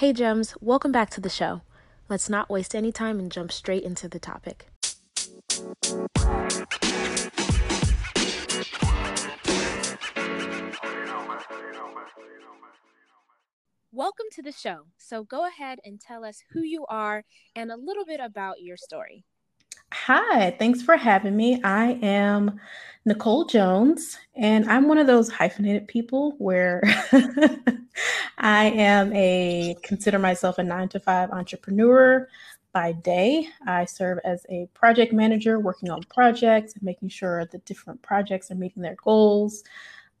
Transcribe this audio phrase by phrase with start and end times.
[0.00, 1.60] Hey, Gems, welcome back to the show.
[2.08, 4.70] Let's not waste any time and jump straight into the topic.
[13.92, 14.86] Welcome to the show.
[14.96, 17.24] So go ahead and tell us who you are
[17.54, 19.26] and a little bit about your story.
[19.92, 21.60] Hi, thanks for having me.
[21.64, 22.60] I am
[23.04, 26.80] Nicole Jones, and I'm one of those hyphenated people where
[28.38, 32.28] I am a consider myself a nine to five entrepreneur
[32.72, 33.48] by day.
[33.66, 38.50] I serve as a project manager working on projects and making sure the different projects
[38.52, 39.64] are meeting their goals.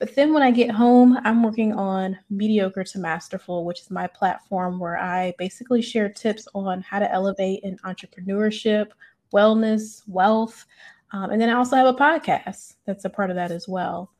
[0.00, 4.06] But then when I get home, I'm working on Mediocre to Masterful, which is my
[4.06, 8.88] platform where I basically share tips on how to elevate in entrepreneurship,
[9.32, 10.66] wellness, wealth.
[11.12, 14.10] Um, and then I also have a podcast that's a part of that as well.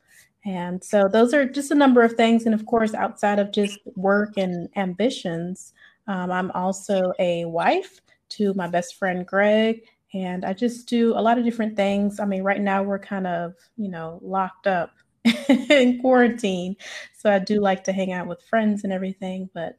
[0.44, 2.46] And so those are just a number of things.
[2.46, 5.74] And of course, outside of just work and ambitions,
[6.06, 8.00] um, I'm also a wife
[8.30, 9.82] to my best friend, Greg.
[10.12, 12.18] And I just do a lot of different things.
[12.18, 14.92] I mean, right now we're kind of, you know, locked up
[15.48, 16.76] in quarantine.
[17.16, 19.78] So I do like to hang out with friends and everything, but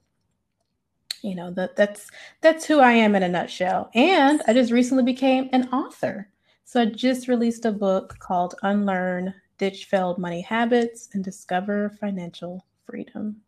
[1.22, 2.10] you know, that that's
[2.42, 3.90] that's who I am in a nutshell.
[3.94, 6.30] And I just recently became an author.
[6.66, 12.66] So I just released a book called Unlearn Ditch Failed Money Habits and Discover Financial
[12.86, 13.42] Freedom.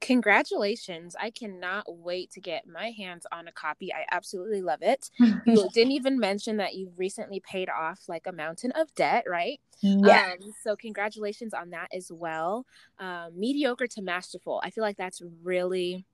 [0.00, 1.16] Congratulations.
[1.18, 3.92] I cannot wait to get my hands on a copy.
[3.92, 5.10] I absolutely love it.
[5.18, 9.60] you didn't even mention that you've recently paid off like a mountain of debt, right?
[9.80, 10.32] Yeah.
[10.32, 12.64] Um, so, congratulations on that as well.
[12.98, 14.60] Um, mediocre to masterful.
[14.62, 16.04] I feel like that's really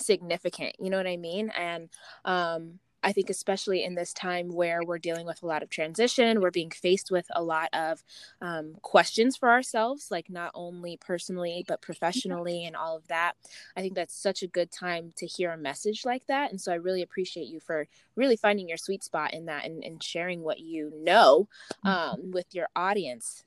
[0.00, 0.76] significant.
[0.78, 1.50] You know what I mean?
[1.56, 1.88] And
[2.24, 6.40] um, I think, especially in this time where we're dealing with a lot of transition,
[6.40, 8.02] we're being faced with a lot of
[8.40, 13.34] um, questions for ourselves, like not only personally, but professionally, and all of that.
[13.76, 16.50] I think that's such a good time to hear a message like that.
[16.50, 19.84] And so I really appreciate you for really finding your sweet spot in that and,
[19.84, 21.48] and sharing what you know
[21.84, 21.88] mm-hmm.
[21.88, 23.44] um, with your audience.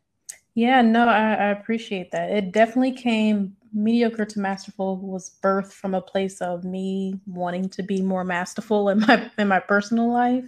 [0.55, 2.31] Yeah, no, I, I appreciate that.
[2.31, 7.83] It definitely came mediocre to masterful was birthed from a place of me wanting to
[7.83, 10.43] be more masterful in my in my personal life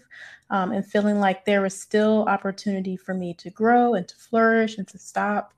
[0.50, 4.78] um, and feeling like there was still opportunity for me to grow and to flourish
[4.80, 5.54] and to stop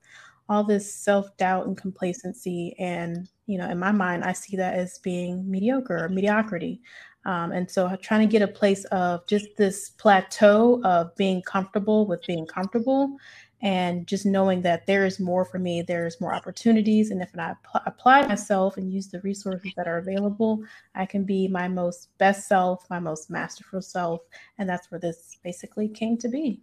[0.49, 4.97] all this self-doubt and complacency and you know in my mind i see that as
[4.99, 6.81] being mediocre or mediocrity
[7.25, 12.05] um, and so trying to get a place of just this plateau of being comfortable
[12.05, 13.15] with being comfortable
[13.63, 17.11] and just knowing that there is more for me, there's more opportunities.
[17.11, 20.61] And if I apply myself and use the resources that are available,
[20.93, 24.19] I can be my most best self, my most masterful self.
[24.57, 26.59] And that's where this basically came to be.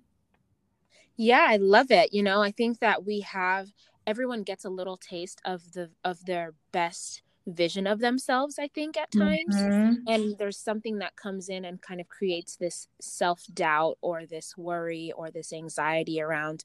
[1.16, 2.12] Yeah, I love it.
[2.12, 3.69] You know, I think that we have
[4.06, 8.97] everyone gets a little taste of the of their best vision of themselves i think
[8.97, 9.95] at times mm-hmm.
[10.06, 15.12] and there's something that comes in and kind of creates this self-doubt or this worry
[15.17, 16.65] or this anxiety around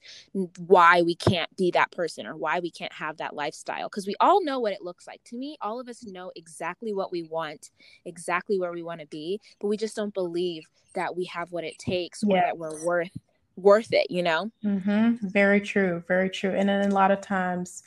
[0.66, 4.14] why we can't be that person or why we can't have that lifestyle because we
[4.20, 7.22] all know what it looks like to me all of us know exactly what we
[7.22, 7.70] want
[8.04, 11.64] exactly where we want to be but we just don't believe that we have what
[11.64, 12.36] it takes yeah.
[12.36, 13.16] or that we're worth
[13.56, 15.14] worth it you know mm-hmm.
[15.28, 17.82] very true very true and then a lot of times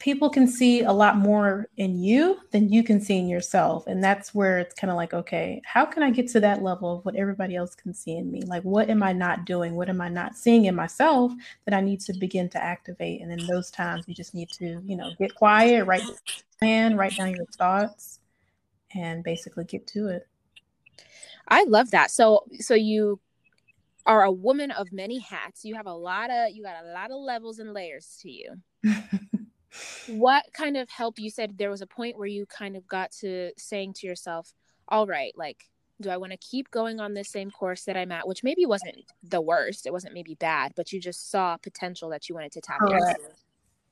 [0.00, 3.86] people can see a lot more in you than you can see in yourself.
[3.86, 6.96] And that's where it's kind of like, okay, how can I get to that level
[6.96, 8.40] of what everybody else can see in me?
[8.42, 9.76] Like, what am I not doing?
[9.76, 11.32] What am I not seeing in myself
[11.66, 13.20] that I need to begin to activate?
[13.20, 16.02] And in those times, you just need to, you know, get quiet, write
[16.58, 18.20] plan, write down your thoughts,
[18.94, 20.26] and basically get to it.
[21.46, 22.10] I love that.
[22.10, 23.20] So, so you
[24.06, 25.62] are a woman of many hats.
[25.62, 28.54] You have a lot of, you got a lot of levels and layers to you.
[30.08, 33.10] what kind of help you said there was a point where you kind of got
[33.12, 34.52] to saying to yourself
[34.88, 35.64] all right like
[36.00, 38.66] do i want to keep going on this same course that i'm at which maybe
[38.66, 42.52] wasn't the worst it wasn't maybe bad but you just saw potential that you wanted
[42.52, 43.16] to tap into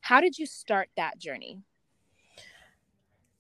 [0.00, 1.62] how did you start that journey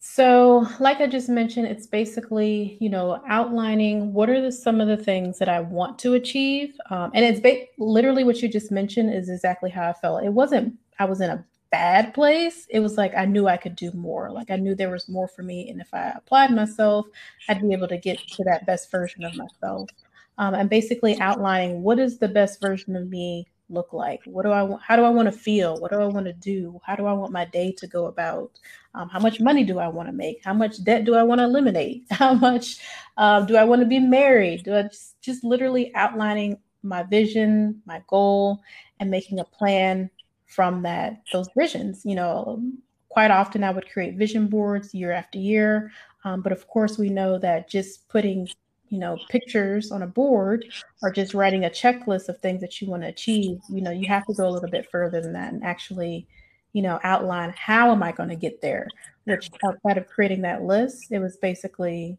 [0.00, 4.86] so, like I just mentioned, it's basically, you know, outlining what are the, some of
[4.86, 6.76] the things that I want to achieve.
[6.88, 10.22] Um, and it's ba- literally what you just mentioned is exactly how I felt.
[10.22, 12.66] It wasn't, I was in a bad place.
[12.70, 14.30] It was like I knew I could do more.
[14.30, 15.68] Like I knew there was more for me.
[15.70, 17.06] And if I applied myself,
[17.48, 19.90] I'd be able to get to that best version of myself.
[20.38, 24.20] Um, and basically outlining what does the best version of me look like?
[24.24, 24.82] What do I want?
[24.82, 25.76] How do I want to feel?
[25.78, 26.80] What do I want to do?
[26.84, 28.52] How do I want my day to go about?
[28.94, 30.40] Um, how much money do I want to make?
[30.44, 32.04] How much debt do I want to eliminate?
[32.10, 32.78] How much
[33.16, 34.64] uh, do I want to be married?
[34.64, 38.60] Do I just, just literally outlining my vision, my goal,
[39.00, 40.10] and making a plan
[40.48, 42.60] from that those visions you know
[43.08, 45.90] quite often I would create vision boards year after year.
[46.24, 48.48] Um, but of course, we know that just putting
[48.90, 50.64] you know pictures on a board
[51.02, 54.06] or just writing a checklist of things that you want to achieve you know you
[54.08, 56.26] have to go a little bit further than that and actually
[56.72, 58.88] you know outline how am i going to get there
[59.24, 62.16] which outside of creating that list it was basically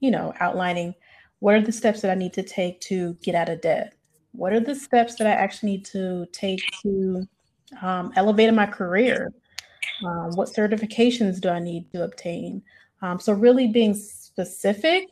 [0.00, 0.92] you know outlining
[1.38, 3.94] what are the steps that i need to take to get out of debt
[4.32, 7.24] what are the steps that i actually need to take to
[7.82, 9.32] um, elevate my career.
[10.04, 12.62] Um, what certifications do i need to obtain?
[13.02, 15.08] Um, so really being specific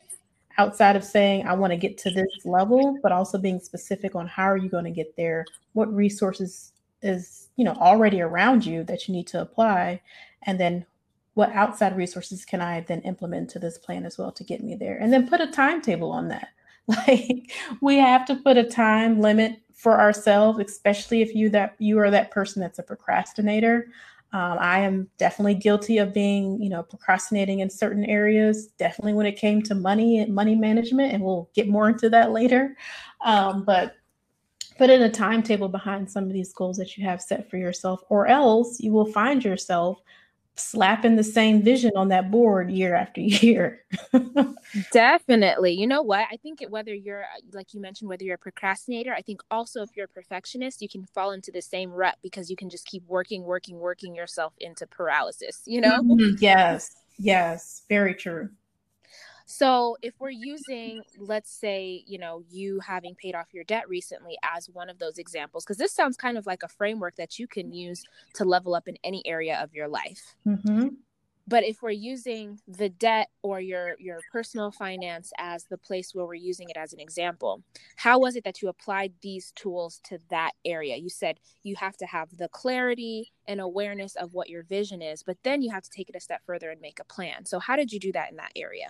[0.58, 4.26] outside of saying I want to get to this level, but also being specific on
[4.26, 6.72] how are you going to get there, what resources
[7.02, 10.00] is you know already around you that you need to apply,
[10.44, 10.86] and then
[11.34, 14.74] what outside resources can I then implement to this plan as well to get me
[14.74, 16.48] there, and then put a timetable on that.
[16.88, 17.50] Like
[17.80, 22.10] we have to put a time limit for ourselves, especially if you that you are
[22.10, 23.88] that person that's a procrastinator.
[24.32, 28.68] Um, I am definitely guilty of being, you know, procrastinating in certain areas.
[28.78, 32.32] Definitely when it came to money and money management, and we'll get more into that
[32.32, 32.76] later.
[33.24, 33.94] Um, but
[34.78, 38.00] put in a timetable behind some of these goals that you have set for yourself,
[38.08, 40.00] or else you will find yourself
[40.56, 43.84] slapping the same vision on that board year after year.
[44.92, 45.72] Definitely.
[45.72, 46.26] You know what?
[46.30, 49.90] I think whether you're like you mentioned whether you're a procrastinator, I think also if
[49.94, 53.04] you're a perfectionist, you can fall into the same rut because you can just keep
[53.06, 56.00] working, working, working yourself into paralysis, you know?
[56.02, 56.36] Mm-hmm.
[56.38, 56.90] Yes.
[57.18, 58.50] Yes, very true.
[59.46, 64.36] So, if we're using, let's say, you know, you having paid off your debt recently
[64.42, 67.46] as one of those examples, because this sounds kind of like a framework that you
[67.46, 68.02] can use
[68.34, 70.34] to level up in any area of your life.
[70.44, 70.88] Mm-hmm.
[71.48, 76.26] But if we're using the debt or your your personal finance as the place where
[76.26, 77.62] we're using it as an example,
[77.94, 80.96] how was it that you applied these tools to that area?
[80.96, 85.22] You said you have to have the clarity and awareness of what your vision is,
[85.22, 87.44] but then you have to take it a step further and make a plan.
[87.44, 88.88] So how did you do that in that area?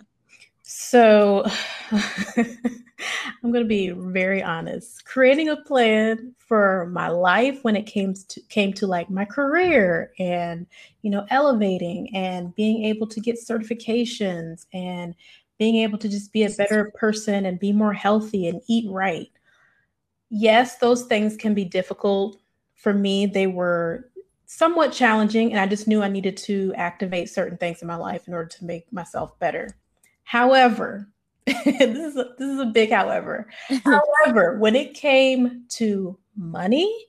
[0.69, 1.45] So
[1.93, 5.05] I'm going to be very honest.
[5.05, 10.13] Creating a plan for my life when it came to came to like my career
[10.19, 10.67] and
[11.03, 15.15] you know elevating and being able to get certifications and
[15.59, 19.31] being able to just be a better person and be more healthy and eat right.
[20.31, 22.39] Yes, those things can be difficult.
[22.75, 24.11] For me, they were
[24.47, 28.29] somewhat challenging and I just knew I needed to activate certain things in my life
[28.29, 29.77] in order to make myself better.
[30.27, 31.09] However,
[31.47, 33.49] this is a, this is a big however.
[33.85, 37.07] however, when it came to money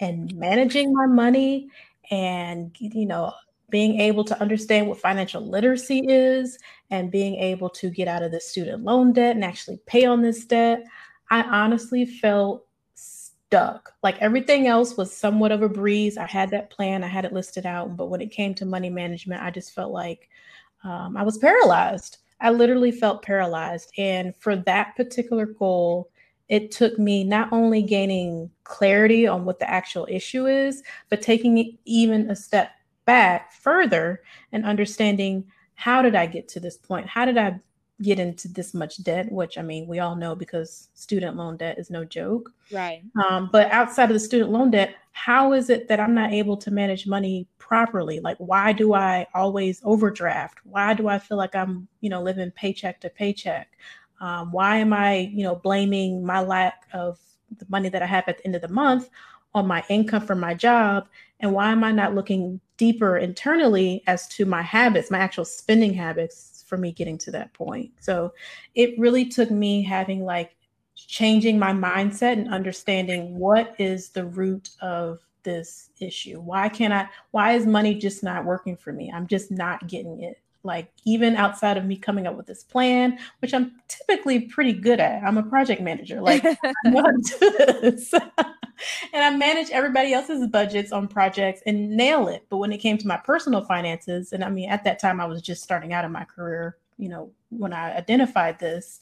[0.00, 1.70] and managing my money
[2.10, 3.32] and you know
[3.70, 6.58] being able to understand what financial literacy is
[6.90, 10.20] and being able to get out of the student loan debt and actually pay on
[10.20, 10.84] this debt,
[11.30, 13.94] I honestly felt stuck.
[14.02, 16.18] Like everything else was somewhat of a breeze.
[16.18, 18.90] I had that plan, I had it listed out, but when it came to money
[18.90, 20.28] management, I just felt like
[20.84, 22.18] um, I was paralyzed.
[22.42, 23.92] I literally felt paralyzed.
[23.96, 26.10] And for that particular goal,
[26.48, 31.56] it took me not only gaining clarity on what the actual issue is, but taking
[31.56, 32.72] it even a step
[33.06, 35.44] back further and understanding
[35.74, 37.06] how did I get to this point?
[37.06, 37.58] How did I
[38.02, 41.78] get into this much debt, which I mean, we all know because student loan debt
[41.78, 42.52] is no joke.
[42.70, 43.02] Right.
[43.28, 46.56] Um, but outside of the student loan debt, how is it that I'm not able
[46.58, 48.20] to manage money properly?
[48.20, 50.58] Like, why do I always overdraft?
[50.64, 53.68] Why do I feel like I'm, you know, living paycheck to paycheck?
[54.20, 57.18] Um, why am I, you know, blaming my lack of
[57.58, 59.10] the money that I have at the end of the month
[59.54, 61.08] on my income from my job?
[61.40, 65.92] And why am I not looking deeper internally as to my habits, my actual spending
[65.92, 66.51] habits?
[66.72, 67.90] For me getting to that point.
[68.00, 68.32] So
[68.74, 70.56] it really took me having like
[70.96, 76.40] changing my mindset and understanding what is the root of this issue.
[76.40, 79.12] Why can't I, why is money just not working for me?
[79.14, 80.40] I'm just not getting it.
[80.64, 85.00] Like, even outside of me coming up with this plan, which I'm typically pretty good
[85.00, 86.20] at, I'm a project manager.
[86.22, 88.12] Like, I know how to do this.
[89.12, 92.46] and I manage everybody else's budgets on projects and nail it.
[92.48, 95.26] But when it came to my personal finances, and I mean, at that time, I
[95.26, 99.00] was just starting out in my career, you know, when I identified this.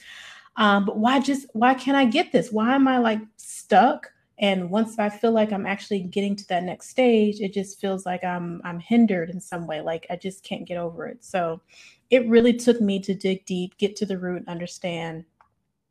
[0.56, 2.50] Um, but why just, why can't I get this?
[2.50, 4.12] Why am I like stuck?
[4.40, 8.06] And once I feel like I'm actually getting to that next stage, it just feels
[8.06, 9.80] like I'm I'm hindered in some way.
[9.80, 11.22] Like I just can't get over it.
[11.22, 11.60] So
[12.08, 15.24] it really took me to dig deep, get to the root, understand,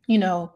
[0.06, 0.52] you know,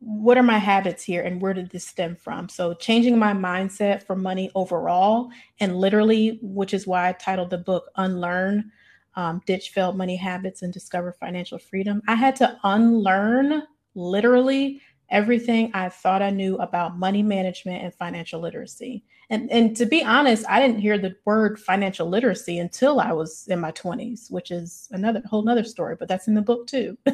[0.00, 2.48] what are my habits here and where did this stem from?
[2.48, 5.30] So, changing my mindset for money overall,
[5.60, 8.70] and literally, which is why I titled the book Unlearn
[9.16, 12.02] um, Ditch Failed Money Habits and Discover Financial Freedom.
[12.06, 13.62] I had to unlearn
[13.94, 19.04] literally everything I thought I knew about money management and financial literacy.
[19.30, 23.46] And and to be honest, I didn't hear the word financial literacy until I was
[23.48, 26.98] in my 20s, which is another whole nother story, but that's in the book too.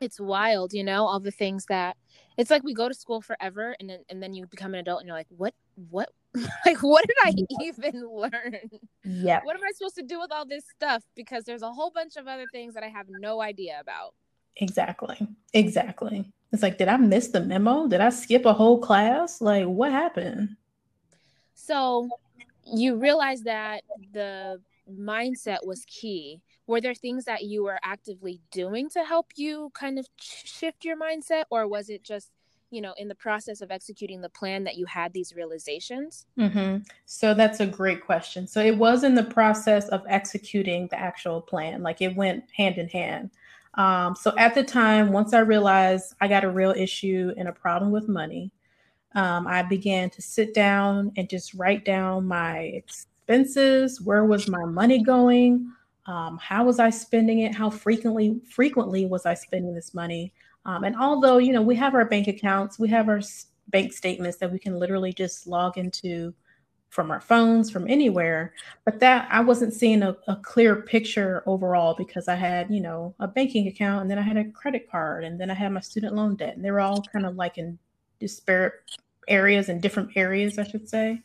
[0.00, 1.96] it's wild, you know, all the things that
[2.36, 5.00] it's like we go to school forever and then and then you become an adult
[5.00, 5.54] and you're like, what
[5.90, 6.10] what
[6.66, 8.58] like what did I even learn?
[9.04, 9.40] Yeah.
[9.44, 11.02] What am I supposed to do with all this stuff?
[11.14, 14.14] Because there's a whole bunch of other things that I have no idea about.
[14.56, 15.26] Exactly.
[15.52, 16.32] Exactly.
[16.52, 17.88] It's like, did I miss the memo?
[17.88, 19.40] Did I skip a whole class?
[19.40, 20.56] Like, what happened?
[21.54, 22.08] So
[22.66, 23.82] you realize that
[24.12, 26.42] the mindset was key.
[26.66, 30.96] Were there things that you were actively doing to help you kind of shift your
[30.96, 32.30] mindset, or was it just
[32.72, 36.78] you know in the process of executing the plan that you had these realizations mm-hmm.
[37.04, 41.40] so that's a great question so it was in the process of executing the actual
[41.40, 43.30] plan like it went hand in hand
[43.74, 47.52] um, so at the time, once I realized I got a real issue and a
[47.52, 48.50] problem with money,
[49.14, 54.00] um, I began to sit down and just write down my expenses.
[54.00, 55.70] Where was my money going?
[56.06, 57.54] Um, how was I spending it?
[57.54, 60.32] How frequently frequently was I spending this money?
[60.64, 63.20] Um, and although you know we have our bank accounts, we have our
[63.68, 66.34] bank statements that we can literally just log into
[66.92, 68.52] from our phones, from anywhere.
[68.84, 73.14] But that I wasn't seeing a, a, clear picture overall because I had, you know,
[73.18, 75.80] a banking account and then I had a credit card and then I had my
[75.80, 76.54] student loan debt.
[76.54, 77.78] And they were all kind of like in
[78.20, 78.74] disparate
[79.26, 81.22] areas and different areas, I should say.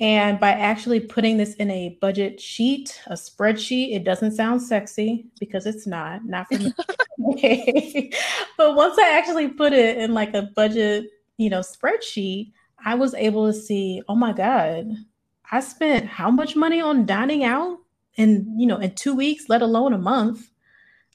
[0.00, 5.26] And by actually putting this in a budget sheet, a spreadsheet, it doesn't sound sexy
[5.38, 6.72] because it's not, not for me.
[8.56, 12.52] but once I actually put it in like a budget, you know, spreadsheet,
[12.84, 14.88] I was able to see, oh my God,
[15.50, 17.78] I spent how much money on dining out
[18.14, 20.50] in, you know, in two weeks, let alone a month.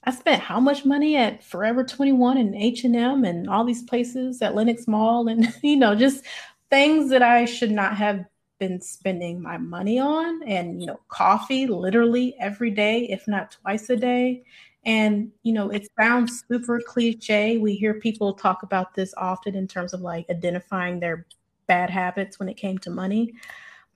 [0.04, 4.54] I spent how much money at Forever 21 and H&M and all these places at
[4.54, 6.24] Lenox Mall and, you know, just
[6.70, 8.24] things that I should not have
[8.58, 13.90] been spending my money on and, you know, coffee literally every day, if not twice
[13.90, 14.44] a day.
[14.84, 17.58] And, you know, it sounds super cliche.
[17.58, 21.26] We hear people talk about this often in terms of like identifying their
[21.66, 23.34] bad habits when it came to money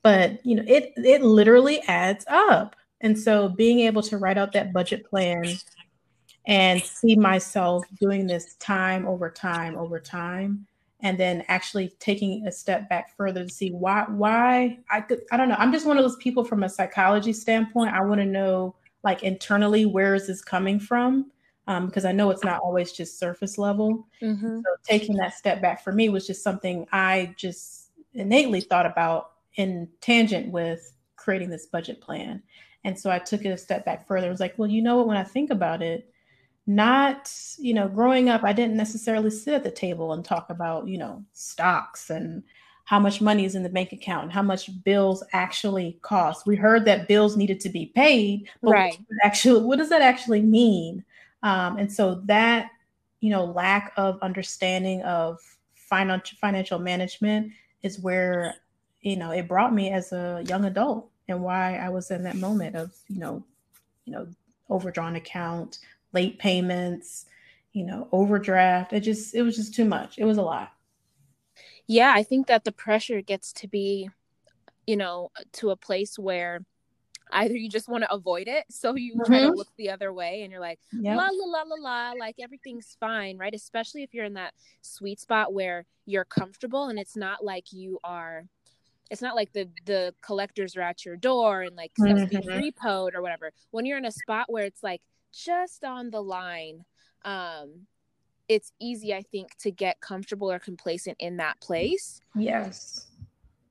[0.03, 2.77] but you know it it literally adds up.
[3.03, 5.47] And so being able to write out that budget plan
[6.47, 10.67] and see myself doing this time over time over time
[11.03, 15.37] and then actually taking a step back further to see why why I could I
[15.37, 18.27] don't know I'm just one of those people from a psychology standpoint I want to
[18.27, 21.31] know like internally where is this coming from
[21.71, 24.09] um, because I know it's not always just surface level.
[24.21, 24.59] Mm-hmm.
[24.59, 29.35] So taking that step back for me was just something I just innately thought about
[29.55, 32.43] in tangent with creating this budget plan.
[32.83, 34.27] And so I took it a step back further.
[34.27, 35.07] I was like, well, you know what?
[35.07, 36.13] When I think about it,
[36.67, 40.89] not, you know, growing up, I didn't necessarily sit at the table and talk about,
[40.89, 42.43] you know, stocks and
[42.85, 46.49] how much money is in the bank account and how much bills actually cost.
[46.49, 48.99] We heard that bills needed to be paid, but right.
[49.07, 51.05] what actually, what does that actually mean?
[51.43, 52.71] Um, and so that,
[53.21, 55.39] you know, lack of understanding of
[55.75, 58.55] financial financial management is where,
[59.01, 62.37] you know, it brought me as a young adult and why I was in that
[62.37, 63.45] moment of, you know,
[64.05, 64.29] you know,
[64.69, 65.79] overdrawn account,
[66.13, 67.27] late payments,
[67.73, 68.93] you know, overdraft.
[68.93, 70.19] It just it was just too much.
[70.19, 70.73] It was a lot.
[71.87, 74.11] Yeah, I think that the pressure gets to be,
[74.87, 76.65] you know, to a place where
[77.33, 79.25] either you just want to avoid it so you mm-hmm.
[79.25, 79.57] try to mm-hmm.
[79.57, 81.17] look the other way and you're like yep.
[81.17, 85.21] la la la la la like everything's fine right especially if you're in that sweet
[85.21, 88.45] spot where you're comfortable and it's not like you are
[89.11, 92.49] it's not like the the collectors are at your door and like stuff's mm-hmm.
[92.49, 96.21] being repoed or whatever when you're in a spot where it's like just on the
[96.21, 96.85] line
[97.25, 97.87] um
[98.49, 103.07] it's easy i think to get comfortable or complacent in that place yes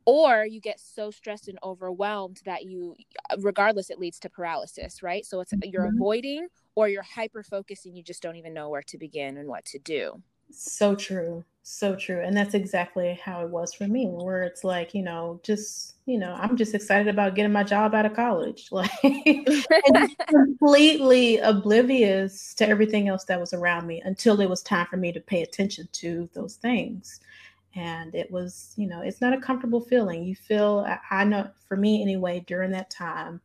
[0.06, 2.96] or you get so stressed and overwhelmed that you
[3.40, 5.26] regardless it leads to paralysis right?
[5.26, 5.98] So it's you're mm-hmm.
[5.98, 9.48] avoiding or you're hyper focused and you just don't even know where to begin and
[9.48, 10.22] what to do.
[10.52, 14.96] So true so true and that's exactly how it was for me where it's like
[14.96, 18.70] you know just you know i'm just excited about getting my job out of college
[18.72, 18.90] like
[20.28, 25.12] completely oblivious to everything else that was around me until it was time for me
[25.12, 27.20] to pay attention to those things
[27.76, 30.24] and it was you know it's not a comfortable feeling.
[30.24, 33.42] You feel I, know for me anyway during that time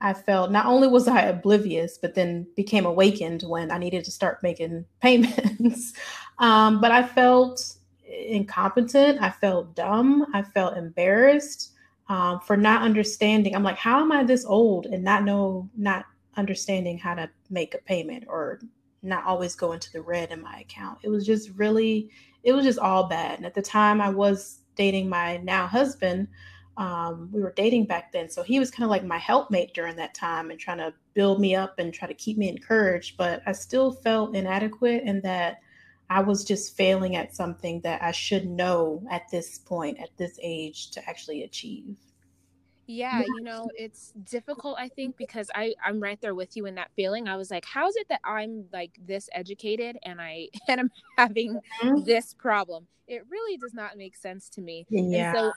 [0.00, 4.10] i felt not only was i oblivious but then became awakened when i needed to
[4.10, 5.92] start making payments.
[6.38, 7.76] Um, but i felt
[8.06, 9.20] incompetent.
[9.20, 10.26] I felt dumb.
[10.34, 11.72] I felt embarrassed
[12.08, 13.54] um, for not understanding.
[13.54, 16.04] I'm like how am i this old and not know not
[16.36, 18.60] understanding how to make a payment or
[19.04, 20.98] not always go into the red in my account.
[21.02, 22.10] It was just really,
[22.42, 23.38] it was just all bad.
[23.38, 26.28] And at the time, I was dating my now husband.
[26.76, 28.28] Um, we were dating back then.
[28.28, 31.40] So he was kind of like my helpmate during that time and trying to build
[31.40, 33.16] me up and try to keep me encouraged.
[33.16, 35.60] But I still felt inadequate and that
[36.10, 40.38] I was just failing at something that I should know at this point, at this
[40.42, 41.96] age, to actually achieve.
[42.86, 46.74] Yeah, you know, it's difficult I think because I I'm right there with you in
[46.74, 47.28] that feeling.
[47.28, 50.90] I was like, how is it that I'm like this educated and I and I'm
[51.16, 52.04] having mm-hmm.
[52.04, 52.86] this problem?
[53.06, 54.86] It really does not make sense to me.
[54.88, 55.28] Yeah.
[55.28, 55.52] And so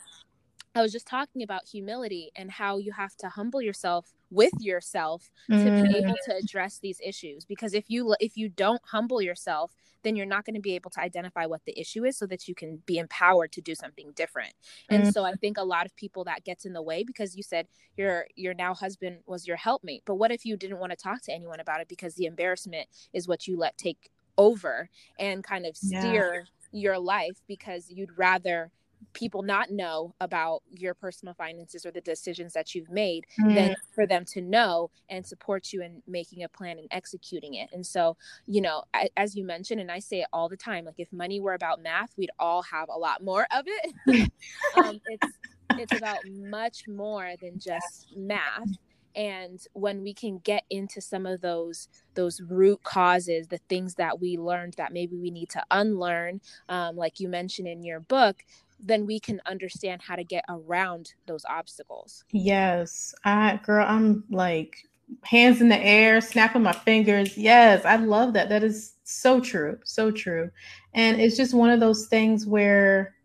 [0.78, 5.32] I was just talking about humility and how you have to humble yourself with yourself
[5.50, 5.64] mm.
[5.64, 6.26] to be able mm.
[6.26, 10.46] to address these issues because if you if you don't humble yourself then you're not
[10.46, 12.98] going to be able to identify what the issue is so that you can be
[12.98, 14.54] empowered to do something different
[14.90, 15.14] and mm.
[15.14, 17.68] so i think a lot of people that gets in the way because you said
[17.96, 21.22] your your now husband was your helpmate but what if you didn't want to talk
[21.22, 25.66] to anyone about it because the embarrassment is what you let take over and kind
[25.66, 26.80] of steer yeah.
[26.80, 28.72] your life because you'd rather
[29.14, 33.54] people not know about your personal finances or the decisions that you've made mm.
[33.56, 37.70] than for them to know and support you in making a plan and executing it.
[37.74, 40.86] And so, you know, I, as you mentioned, and I say it all the time,
[40.86, 44.32] like if money were about math, we'd all have a lot more of it.
[44.78, 45.38] um, it's
[45.72, 48.78] it's about much more than just math
[49.18, 54.22] and when we can get into some of those those root causes the things that
[54.22, 56.40] we learned that maybe we need to unlearn
[56.70, 58.46] um, like you mentioned in your book
[58.80, 62.24] then we can understand how to get around those obstacles.
[62.32, 63.14] Yes.
[63.24, 64.78] I girl, I'm like
[65.24, 67.38] hands in the air, snapping my fingers.
[67.38, 68.50] Yes, I love that.
[68.50, 69.80] That is so true.
[69.84, 70.52] So true.
[70.94, 73.16] And it's just one of those things where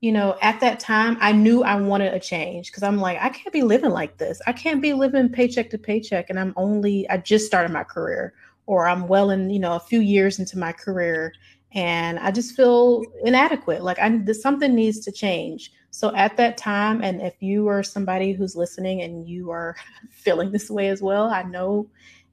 [0.00, 3.28] you know, at that time, I knew I wanted a change because I'm like, I
[3.28, 4.40] can't be living like this.
[4.46, 6.30] I can't be living paycheck to paycheck.
[6.30, 8.32] And I'm only, I just started my career
[8.64, 11.34] or I'm well in, you know, a few years into my career
[11.72, 13.82] and I just feel inadequate.
[13.82, 15.72] Like I something needs to change.
[15.90, 19.76] So at that time, and if you are somebody who's listening and you are
[20.10, 21.88] feeling this way as well, I know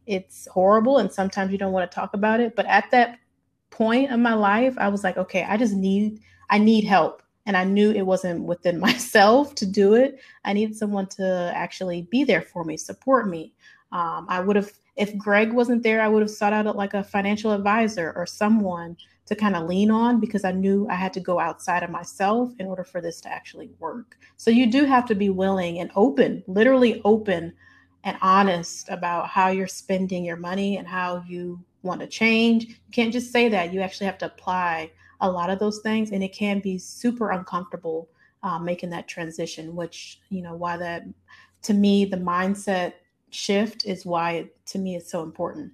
[0.05, 2.55] it's horrible and sometimes you don't want to talk about it.
[2.55, 3.19] But at that
[3.69, 6.19] point in my life, I was like, okay, I just need
[6.49, 7.21] I need help.
[7.45, 10.19] And I knew it wasn't within myself to do it.
[10.45, 13.53] I needed someone to actually be there for me, support me.
[13.91, 17.03] Um, I would have, if Greg wasn't there, I would have sought out like a
[17.03, 18.97] financial advisor or someone
[19.27, 22.51] to kind of lean on because I knew I had to go outside of myself
[22.59, 24.17] in order for this to actually work.
[24.37, 27.53] So you do have to be willing and open, literally open
[28.03, 32.65] and honest about how you're spending your money and how you want to change.
[32.65, 33.73] You can't just say that.
[33.73, 37.31] You actually have to apply a lot of those things, and it can be super
[37.31, 38.07] uncomfortable
[38.43, 39.75] uh, making that transition.
[39.75, 41.03] Which you know why that
[41.63, 42.93] to me the mindset
[43.29, 45.73] shift is why it, to me it's so important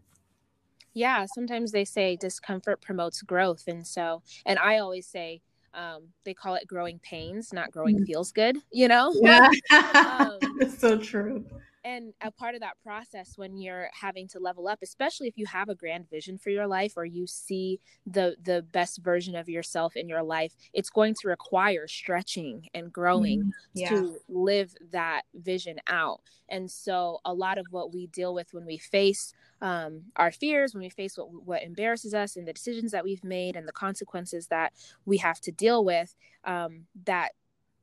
[0.93, 5.41] yeah sometimes they say discomfort promotes growth and so and i always say
[5.75, 8.05] um, they call it growing pains not growing mm.
[8.05, 9.11] feels good you know?
[9.21, 9.49] Yeah.
[10.03, 11.45] Um, so true
[11.83, 15.45] and a part of that process when you're having to level up especially if you
[15.45, 19.49] have a grand vision for your life or you see the the best version of
[19.49, 23.89] yourself in your life it's going to require stretching and growing mm, yeah.
[23.89, 28.65] to live that vision out and so a lot of what we deal with when
[28.65, 32.91] we face um, our fears when we face what what embarrasses us and the decisions
[32.91, 34.73] that we've made and the consequences that
[35.05, 36.15] we have to deal with
[36.45, 37.31] um, that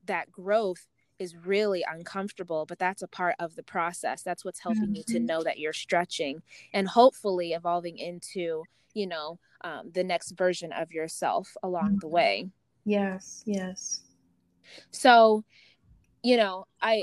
[0.06, 0.86] that growth
[1.20, 4.22] is really uncomfortable, but that's a part of the process.
[4.22, 4.94] That's what's helping mm-hmm.
[4.96, 5.26] you to mm-hmm.
[5.26, 10.90] know that you're stretching and hopefully evolving into, you know, um, the next version of
[10.90, 11.98] yourself along mm-hmm.
[11.98, 12.48] the way.
[12.86, 14.00] Yes, yes.
[14.90, 15.44] So,
[16.22, 17.02] you know, I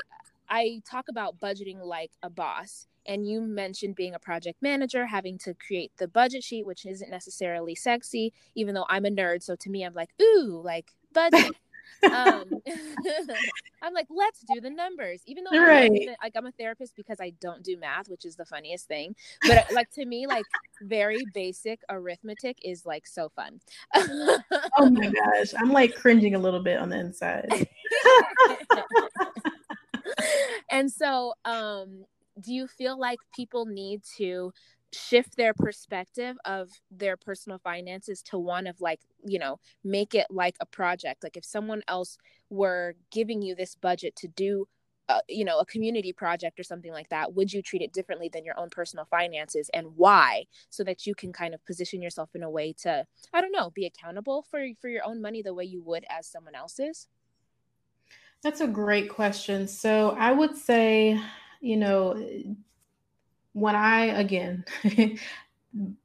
[0.50, 2.88] I talk about budgeting like a boss.
[3.10, 7.10] And you mentioned being a project manager, having to create the budget sheet, which isn't
[7.10, 9.44] necessarily sexy, even though I'm a nerd.
[9.44, 11.56] So to me, I'm like, ooh, like budget
[12.04, 12.46] um,
[13.82, 15.92] I'm like, let's do the numbers, even though right.
[15.92, 19.16] I'm like I'm a therapist because I don't do math, which is the funniest thing.
[19.48, 20.46] But uh, like to me, like
[20.82, 23.60] very basic arithmetic is like so fun.
[23.96, 27.50] oh my gosh, I'm like cringing a little bit on the inside.
[30.72, 32.06] and so, um,
[32.40, 34.54] do you feel like people need to
[34.94, 40.28] shift their perspective of their personal finances to one of like you know make it
[40.30, 41.24] like a project.
[41.24, 42.18] Like if someone else
[42.50, 44.68] were giving you this budget to do
[45.10, 48.30] uh, you know a community project or something like that would you treat it differently
[48.32, 50.46] than your own personal finances and why?
[50.70, 53.70] So that you can kind of position yourself in a way to i don't know
[53.70, 57.08] be accountable for for your own money the way you would as someone else's?
[58.44, 59.68] That's a great question.
[59.68, 61.20] So i would say
[61.60, 62.16] you know
[63.60, 64.66] when I, again,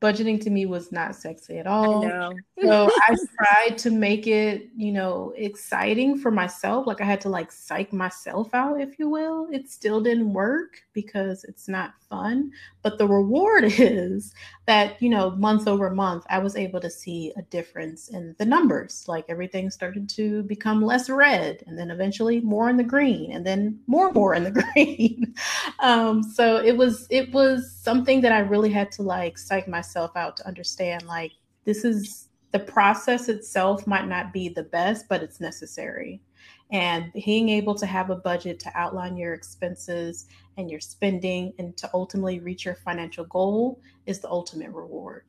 [0.00, 2.04] budgeting to me was not sexy at all.
[2.04, 6.86] I so I tried to make it, you know, exciting for myself.
[6.86, 9.48] Like I had to like psych myself out, if you will.
[9.50, 12.50] It still didn't work because it's not fun.
[12.82, 14.34] But the reward is
[14.66, 18.46] that, you know, month over month, I was able to see a difference in the
[18.46, 19.04] numbers.
[19.08, 23.46] Like everything started to become less red and then eventually more in the green and
[23.46, 25.34] then more more in the green.
[25.80, 30.16] um, so it was it was something that I really had to like psych myself
[30.16, 31.32] out to understand like
[31.64, 36.22] this is the process itself might not be the best, but it's necessary.
[36.70, 41.76] And being able to have a budget to outline your expenses and your spending and
[41.76, 45.24] to ultimately reach your financial goal is the ultimate reward.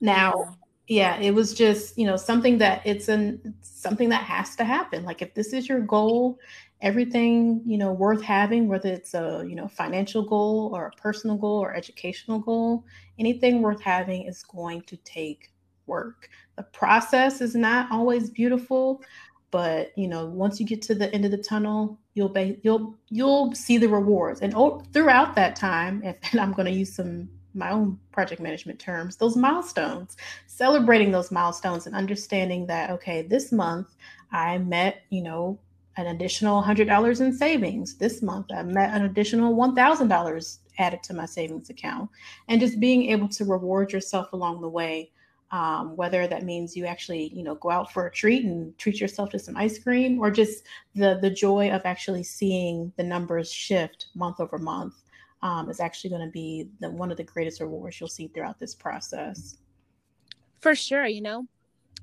[0.00, 0.56] Now,
[0.88, 5.04] yeah, it was just, you know, something that it's an something that has to happen.
[5.04, 6.38] Like if this is your goal,
[6.80, 11.36] everything, you know, worth having, whether it's a, you know, financial goal or a personal
[11.36, 12.84] goal or educational goal,
[13.18, 15.52] anything worth having is going to take
[15.86, 16.28] work.
[16.56, 19.02] The process is not always beautiful,
[19.50, 22.94] but you know, once you get to the end of the tunnel, you'll be you'll
[23.08, 24.40] you'll see the rewards.
[24.40, 28.42] And oh, throughout that time, if, and I'm going to use some my own project
[28.42, 33.94] management terms, those milestones, celebrating those milestones and understanding that okay, this month
[34.32, 35.58] I met, you know,
[35.96, 37.96] an additional $100 in savings.
[37.96, 42.10] This month I met an additional $1,000 added to my savings account.
[42.48, 45.10] And just being able to reward yourself along the way
[45.52, 49.00] um, whether that means you actually you know go out for a treat and treat
[49.00, 53.50] yourself to some ice cream or just the the joy of actually seeing the numbers
[53.50, 54.94] shift month over month
[55.42, 58.58] um, is actually going to be the, one of the greatest rewards you'll see throughout
[58.58, 59.58] this process
[60.60, 61.46] for sure you know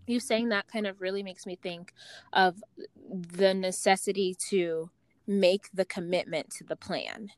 [0.08, 1.94] you saying that kind of really makes me think
[2.32, 2.64] of
[3.10, 4.90] the necessity to
[5.26, 7.30] make the commitment to the plan.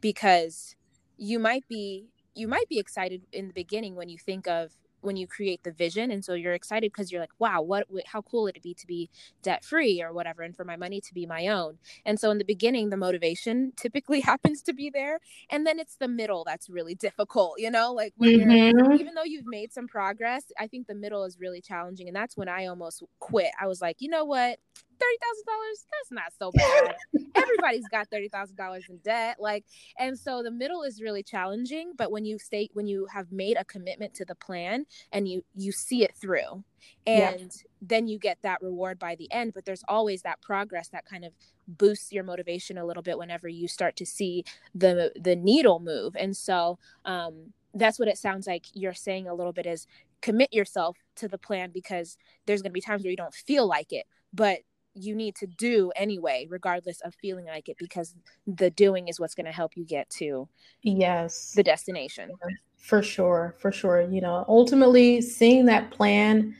[0.00, 0.76] Because
[1.16, 5.16] you might be you might be excited in the beginning when you think of when
[5.16, 8.44] you create the vision and so you're excited because you're like wow what how cool
[8.44, 9.10] would it be to be
[9.42, 11.78] debt free or whatever and for my money to be my own?
[12.06, 15.96] And so in the beginning the motivation typically happens to be there and then it's
[15.96, 17.92] the middle that's really difficult you know?
[17.92, 18.92] Like when mm-hmm.
[18.92, 22.36] even though you've made some progress i think the middle is really challenging and that's
[22.36, 23.50] when i almost quit.
[23.60, 24.58] I was like you know what
[25.02, 26.96] thirty thousand dollars, that's not so bad.
[27.34, 29.36] Everybody's got thirty thousand dollars in debt.
[29.38, 29.64] Like,
[29.98, 31.92] and so the middle is really challenging.
[31.96, 35.44] But when you state when you have made a commitment to the plan and you
[35.54, 36.64] you see it through,
[37.06, 37.62] and yeah.
[37.80, 39.52] then you get that reward by the end.
[39.54, 41.32] But there's always that progress that kind of
[41.66, 46.16] boosts your motivation a little bit whenever you start to see the the needle move.
[46.16, 49.86] And so um that's what it sounds like you're saying a little bit is
[50.20, 53.66] commit yourself to the plan because there's going to be times where you don't feel
[53.66, 54.58] like it but
[54.94, 58.14] you need to do anyway regardless of feeling like it because
[58.46, 60.48] the doing is what's going to help you get to
[60.82, 61.52] yes.
[61.52, 62.30] the destination.
[62.76, 64.02] For sure for sure.
[64.02, 66.54] You know ultimately seeing that plan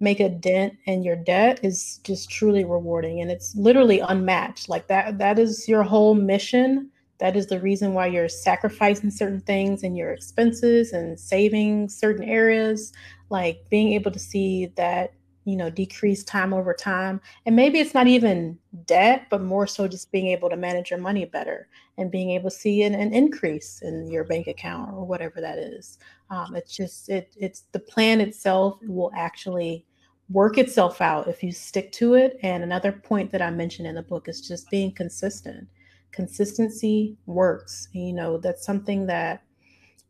[0.00, 4.68] make a dent in your debt is just truly rewarding and it's literally unmatched.
[4.68, 6.90] Like that that is your whole mission.
[7.18, 12.24] That is the reason why you're sacrificing certain things and your expenses and saving certain
[12.24, 12.92] areas.
[13.28, 15.12] Like being able to see that
[15.44, 17.20] you know decrease time over time.
[17.46, 21.00] And maybe it's not even debt but more so just being able to manage your
[21.00, 25.04] money better and being able to see an, an increase in your bank account or
[25.04, 25.98] whatever that is.
[26.30, 29.86] Um, it's just it it's the plan itself will actually
[30.28, 32.38] work itself out if you stick to it.
[32.42, 35.68] And another point that i mentioned in the book is just being consistent.
[36.12, 37.88] Consistency works.
[37.92, 39.42] You know that's something that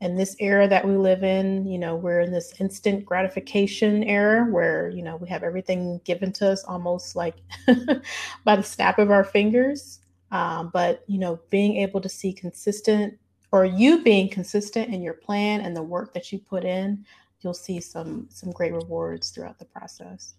[0.01, 4.47] in this era that we live in, you know, we're in this instant gratification era
[4.51, 7.37] where, you know, we have everything given to us almost like
[8.45, 10.01] by the snap of our fingers.
[10.33, 13.19] Um, but, you know, being able to see consistent
[13.53, 17.05] or you being consistent in your plan and the work that you put in,
[17.41, 20.35] you'll see some some great rewards throughout the process.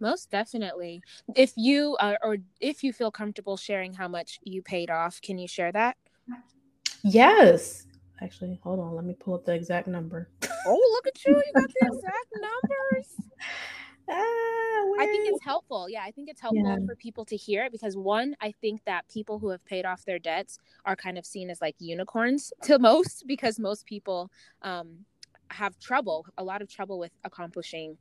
[0.00, 1.02] Most definitely.
[1.36, 5.38] If you are, or if you feel comfortable sharing how much you paid off, can
[5.38, 5.96] you share that?
[7.02, 7.86] Yes.
[8.20, 8.94] Actually, hold on.
[8.94, 10.28] Let me pull up the exact number.
[10.66, 11.36] Oh, look at you.
[11.36, 13.08] You got the exact numbers.
[14.08, 15.90] Ah, I think it's helpful.
[15.90, 16.78] Yeah, I think it's helpful yeah.
[16.86, 20.06] for people to hear it because one, I think that people who have paid off
[20.06, 24.30] their debts are kind of seen as like unicorns to most because most people
[24.62, 25.04] um,
[25.48, 27.98] have trouble, a lot of trouble with accomplishing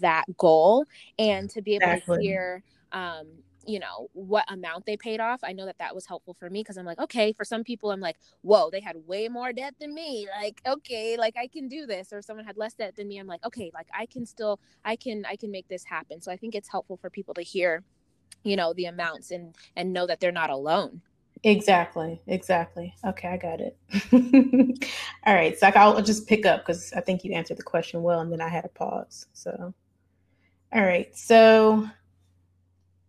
[0.00, 0.84] that goal.
[1.18, 2.16] And to be able exactly.
[2.16, 3.26] to hear um,
[3.66, 6.60] you know what amount they paid off i know that that was helpful for me
[6.60, 9.74] because i'm like okay for some people i'm like whoa they had way more debt
[9.80, 13.08] than me like okay like i can do this or someone had less debt than
[13.08, 16.20] me i'm like okay like i can still i can i can make this happen
[16.20, 17.82] so i think it's helpful for people to hear
[18.44, 21.02] you know the amounts and and know that they're not alone
[21.42, 22.20] Exactly.
[22.26, 22.94] Exactly.
[23.04, 23.76] Okay, I got it.
[25.26, 25.56] All right.
[25.56, 28.40] So I'll just pick up because I think you answered the question well, and then
[28.40, 29.26] I had a pause.
[29.32, 29.74] So,
[30.72, 31.16] all right.
[31.16, 31.88] So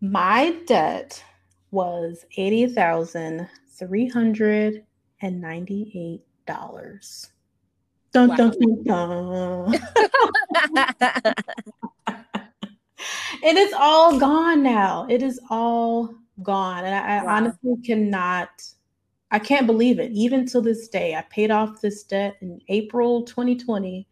[0.02, 1.24] my debt
[1.72, 4.86] was eighty thousand three hundred
[5.22, 7.32] and ninety-eight dollars.
[8.14, 8.36] Dun, wow.
[8.36, 9.74] dun, dun, dun.
[13.44, 15.06] and it's all gone now.
[15.10, 16.86] It is all gone.
[16.86, 18.50] And I, I honestly cannot,
[19.32, 20.12] I can't believe it.
[20.12, 24.08] Even to this day, I paid off this debt in April 2020.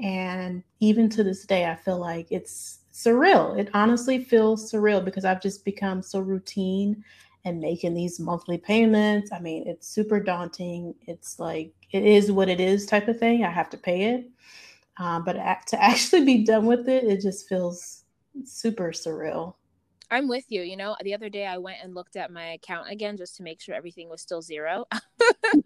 [0.00, 3.58] And even to this day, I feel like it's surreal.
[3.58, 7.04] It honestly feels surreal because I've just become so routine
[7.44, 9.32] and making these monthly payments.
[9.32, 10.94] I mean, it's super daunting.
[11.06, 13.44] It's like, it is what it is type of thing.
[13.44, 14.30] I have to pay it.
[14.98, 15.34] Um, but
[15.66, 18.04] to actually be done with it, it just feels
[18.44, 19.54] super surreal.
[20.12, 20.62] I'm with you.
[20.62, 23.42] You know, the other day I went and looked at my account again just to
[23.42, 24.84] make sure everything was still zero.
[24.92, 25.64] and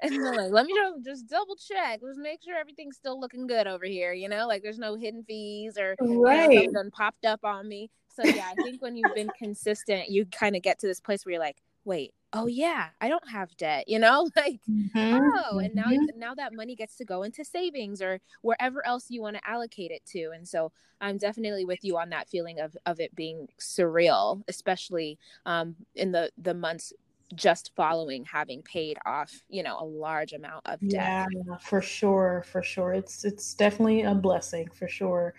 [0.00, 2.00] like, let me just, just double check.
[2.02, 4.12] Let's make sure everything's still looking good over here.
[4.12, 6.50] You know, like there's no hidden fees or right.
[6.50, 7.90] you know, something popped up on me.
[8.08, 11.26] So yeah, I think when you've been consistent, you kind of get to this place
[11.26, 14.28] where you're like, wait, oh yeah, I don't have debt, you know?
[14.36, 15.18] Like, mm-hmm.
[15.50, 16.18] oh, and now mm-hmm.
[16.18, 19.90] now that money gets to go into savings or wherever else you want to allocate
[19.90, 20.30] it to.
[20.34, 25.18] And so I'm definitely with you on that feeling of of it being surreal, especially
[25.46, 26.92] um in the the months
[27.34, 31.26] just following having paid off, you know, a large amount of debt.
[31.32, 32.92] Yeah, for sure, for sure.
[32.92, 35.34] It's it's definitely a blessing for sure.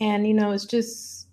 [0.00, 1.28] And you know, it's just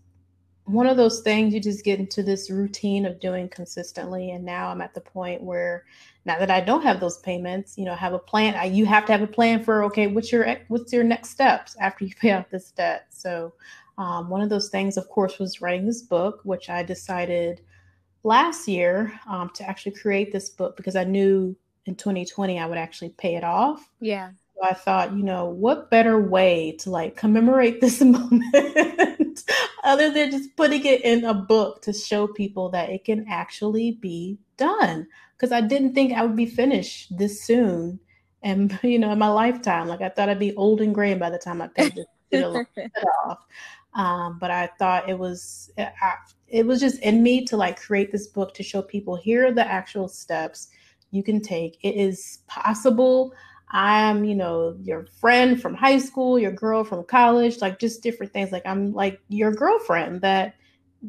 [0.69, 4.69] one of those things you just get into this routine of doing consistently and now
[4.69, 5.86] i'm at the point where
[6.25, 9.05] now that i don't have those payments you know have a plan I, you have
[9.08, 12.34] to have a plan for okay what's your what's your next steps after you pay
[12.34, 13.08] off this debt?
[13.10, 13.53] So
[13.97, 17.62] um, one of those things of course was writing this book which i decided
[18.23, 21.55] last year um, to actually create this book because i knew
[21.86, 23.89] in 2020 i would actually pay it off.
[23.99, 24.32] Yeah.
[24.55, 29.09] So i thought you know what better way to like commemorate this moment
[29.84, 33.93] other than just putting it in a book to show people that it can actually
[33.93, 35.08] be done.
[35.36, 37.99] Because I didn't think I would be finished this soon,
[38.41, 39.88] and you know, in my lifetime.
[39.88, 41.93] Like I thought I'd be old and gray by the time I paid
[42.32, 42.65] this
[43.25, 43.39] off.
[43.93, 46.13] Um, but I thought it was I,
[46.47, 49.52] it was just in me to like create this book to show people here are
[49.52, 50.69] the actual steps
[51.12, 51.78] you can take.
[51.82, 53.34] It is possible.
[53.71, 58.34] I'm, you know, your friend from high school, your girl from college, like just different
[58.34, 58.51] things.
[58.51, 60.55] Like I'm like your girlfriend that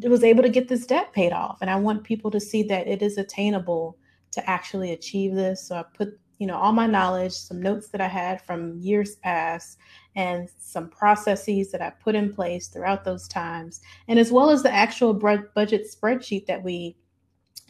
[0.02, 1.58] was able to get this debt paid off.
[1.60, 3.96] And I want people to see that it is attainable
[4.32, 5.66] to actually achieve this.
[5.66, 9.16] So I put, you know, all my knowledge, some notes that I had from years
[9.16, 9.78] past,
[10.16, 14.62] and some processes that I put in place throughout those times, and as well as
[14.62, 16.96] the actual budget spreadsheet that we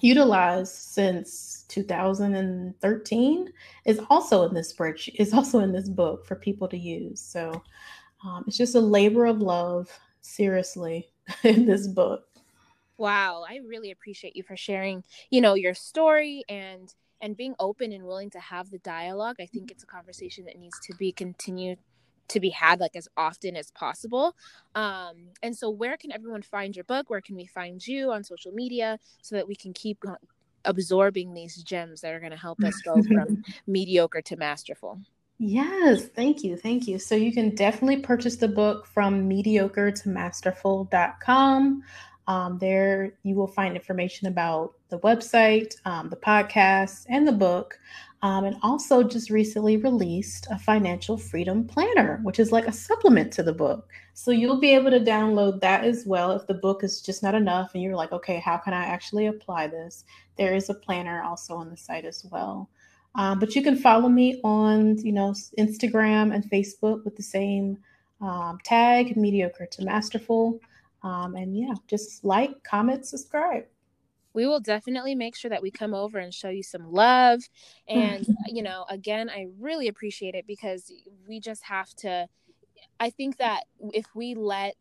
[0.02, 3.52] utilized since 2013
[3.84, 7.20] is also in this spreadsheet is also in this book for people to use.
[7.20, 7.62] So
[8.24, 11.10] um, it's just a labor of love seriously
[11.44, 12.24] in this book.
[12.98, 17.92] Wow i really appreciate you for sharing you know your story and and being open
[17.92, 19.36] and willing to have the dialogue.
[19.40, 21.78] I think it's a conversation that needs to be continued
[22.30, 24.36] to be had like as often as possible.
[24.74, 27.10] Um, and so, where can everyone find your book?
[27.10, 29.98] Where can we find you on social media so that we can keep
[30.64, 35.00] absorbing these gems that are going to help us go from mediocre to masterful?
[35.38, 36.56] Yes, thank you.
[36.56, 36.98] Thank you.
[36.98, 41.82] So you can definitely purchase the book from mediocre to masterful.com.
[42.26, 47.78] Um, there you will find information about the website, um, the podcast, and the book
[48.22, 53.32] um, and also just recently released a financial freedom planner, which is like a supplement
[53.32, 53.88] to the book.
[54.12, 57.34] So you'll be able to download that as well if the book is just not
[57.34, 60.04] enough and you're like, okay, how can I actually apply this?
[60.36, 62.68] There is a planner also on the site as well.
[63.14, 67.78] Um, but you can follow me on, you know, Instagram and Facebook with the same
[68.20, 70.60] um, tag, mediocre to masterful.
[71.02, 73.64] Um, and yeah, just like, comment, subscribe
[74.32, 77.40] we will definitely make sure that we come over and show you some love
[77.88, 80.92] and you know again i really appreciate it because
[81.28, 82.26] we just have to
[82.98, 84.76] i think that if we let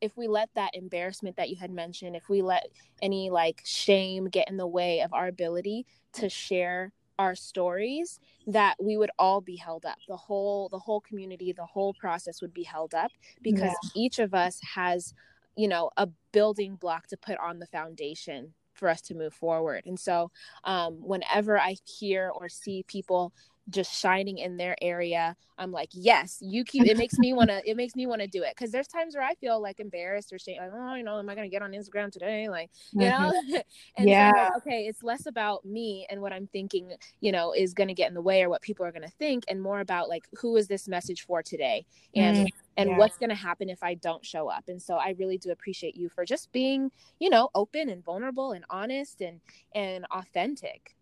[0.00, 2.66] if we let that embarrassment that you had mentioned if we let
[3.02, 8.74] any like shame get in the way of our ability to share our stories that
[8.82, 12.52] we would all be held up the whole the whole community the whole process would
[12.52, 13.90] be held up because yeah.
[13.94, 15.14] each of us has
[15.56, 19.84] you know a building block to put on the foundation for us to move forward.
[19.86, 20.30] And so
[20.64, 23.32] um, whenever i hear or see people
[23.70, 27.62] just shining in their area i'm like yes you keep it makes me want to
[27.70, 30.32] it makes me want to do it because there's times where i feel like embarrassed
[30.32, 33.02] or shame like oh you know am i gonna get on instagram today like you
[33.02, 33.50] mm-hmm.
[33.50, 33.62] know
[33.96, 37.52] and yeah so like, okay it's less about me and what i'm thinking you know
[37.52, 40.08] is gonna get in the way or what people are gonna think and more about
[40.08, 42.98] like who is this message for today and mm and yeah.
[42.98, 44.64] what's going to happen if I don't show up.
[44.68, 48.52] And so I really do appreciate you for just being, you know, open and vulnerable
[48.52, 49.40] and honest and
[49.74, 50.94] and authentic.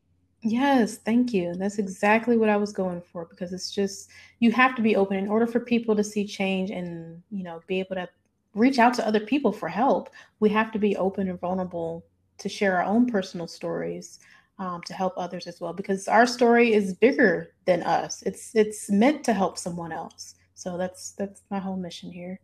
[0.45, 1.55] Yes, thank you.
[1.55, 5.17] That's exactly what I was going for because it's just you have to be open
[5.17, 8.09] in order for people to see change and, you know, be able to
[8.55, 10.11] reach out to other people for help.
[10.41, 12.05] We have to be open and vulnerable
[12.39, 14.19] to share our own personal stories
[14.59, 18.23] um, to help others as well because our story is bigger than us.
[18.23, 20.35] It's it's meant to help someone else.
[20.55, 22.41] So that's that's my whole mission here.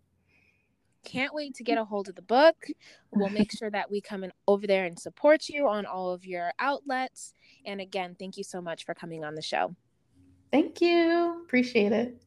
[1.09, 2.67] Can't wait to get a hold of the book.
[3.13, 6.27] We'll make sure that we come in over there and support you on all of
[6.27, 7.33] your outlets.
[7.65, 9.75] And again, thank you so much for coming on the show.
[10.53, 11.41] Thank you.
[11.47, 12.23] Appreciate it.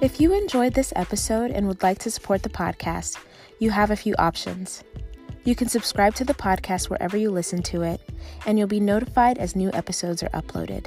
[0.00, 3.18] If you enjoyed this episode and would like to support the podcast,
[3.58, 4.82] you have a few options.
[5.44, 8.00] You can subscribe to the podcast wherever you listen to it,
[8.46, 10.86] and you'll be notified as new episodes are uploaded.